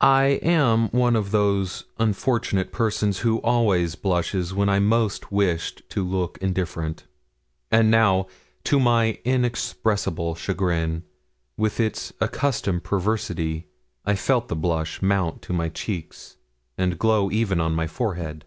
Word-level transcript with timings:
I 0.00 0.40
am 0.42 0.88
one 0.88 1.14
of 1.14 1.30
those 1.30 1.84
unfortunate 2.00 2.72
persons 2.72 3.20
who 3.20 3.38
always 3.42 3.94
blushed 3.94 4.34
when 4.52 4.68
I 4.68 4.80
most 4.80 5.30
wished 5.30 5.82
to 5.90 6.04
look 6.04 6.36
indifferent; 6.40 7.04
and 7.70 7.88
now, 7.88 8.26
to 8.64 8.80
my 8.80 9.20
inexpressible 9.24 10.34
chagrin, 10.34 11.04
with 11.56 11.78
its 11.78 12.12
accustomed 12.20 12.82
perversity, 12.82 13.68
I 14.04 14.16
felt 14.16 14.48
the 14.48 14.56
blush 14.56 15.00
mount 15.00 15.42
to 15.42 15.52
my 15.52 15.68
cheeks, 15.68 16.38
and 16.76 16.98
glow 16.98 17.30
even 17.30 17.60
on 17.60 17.72
my 17.72 17.86
forehead. 17.86 18.44